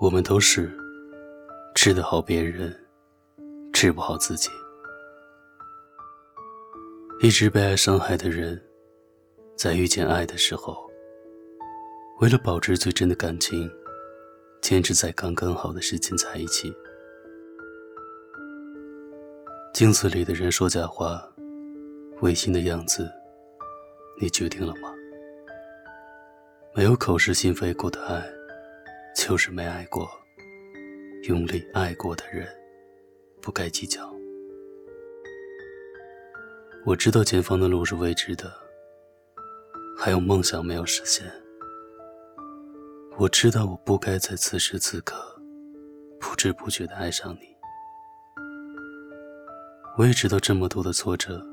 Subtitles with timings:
[0.00, 0.72] 我们都是
[1.74, 2.74] 治得好别人，
[3.70, 4.48] 治不好自己。
[7.20, 8.58] 一直被爱伤害的人，
[9.56, 10.90] 在遇见爱的时候，
[12.20, 13.70] 为了保持最真的感情，
[14.62, 16.74] 坚持在刚刚好的时间在一起。
[19.74, 21.22] 镜子里的人说假话，
[22.22, 23.06] 违心的样子，
[24.18, 24.94] 你决定了吗？
[26.74, 28.39] 没有口是心非过的爱。
[29.20, 30.10] 就是没爱过、
[31.24, 32.48] 用力爱过的人，
[33.42, 34.10] 不该计较。
[36.86, 38.50] 我知道前方的路是未知的，
[39.94, 41.30] 还有梦想没有实现。
[43.18, 45.14] 我知道我不该在此时此刻
[46.18, 47.40] 不知不觉的爱上你。
[49.98, 51.46] 我也知道这么多的挫折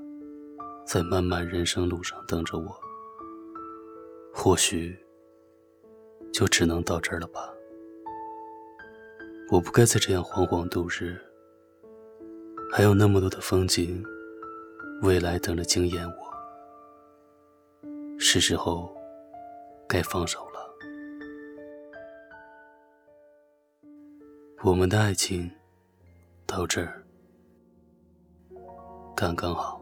[0.85, 2.79] 在漫漫人生路上等着我。
[4.33, 4.97] 或许。
[6.33, 7.51] 就只能到这儿了吧。
[9.49, 11.17] 我不该再这样惶惶度日，
[12.69, 14.03] 还有那么多的风景，
[15.01, 16.27] 未来等着惊艳我。
[18.19, 18.93] 是时候
[19.87, 20.59] 该放手了。
[24.63, 25.49] 我们的爱情
[26.45, 27.01] 到这儿
[29.15, 29.81] 刚刚好。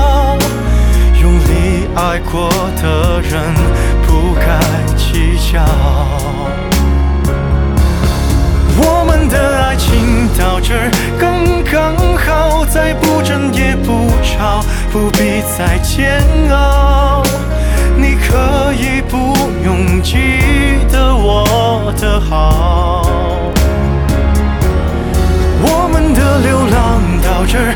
[1.93, 2.49] 爱过
[2.81, 3.53] 的人
[4.07, 4.59] 不该
[4.95, 5.61] 计较，
[8.77, 17.21] 我们的爱情到这儿刚刚好，再不争也不吵，不必再煎熬。
[17.97, 20.17] 你可以不用记
[20.89, 23.03] 得我的好，
[25.61, 27.75] 我们的流浪到这儿